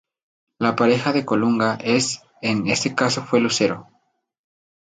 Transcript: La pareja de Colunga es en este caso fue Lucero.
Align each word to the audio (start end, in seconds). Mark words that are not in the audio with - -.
La 0.57 0.75
pareja 0.75 1.13
de 1.13 1.25
Colunga 1.25 1.75
es 1.79 2.21
en 2.41 2.67
este 2.67 2.95
caso 2.95 3.21
fue 3.23 3.39
Lucero. 3.39 3.87